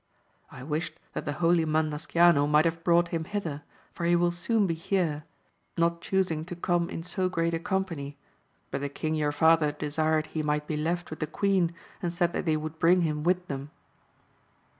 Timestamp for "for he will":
3.93-4.31